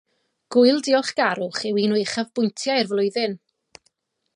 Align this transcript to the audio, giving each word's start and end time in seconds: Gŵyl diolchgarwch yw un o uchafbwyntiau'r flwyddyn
Gŵyl 0.55 0.79
diolchgarwch 0.87 1.61
yw 1.71 1.79
un 1.85 1.95
o 1.97 2.01
uchafbwyntiau'r 2.07 2.91
flwyddyn 2.95 3.41